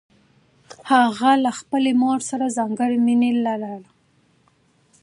[0.91, 3.81] هغه له خپلې مور سره ځانګړې مینه لرله